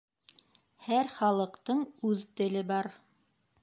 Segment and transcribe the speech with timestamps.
[0.85, 2.95] Һәр халыҡтың үҙ теле бар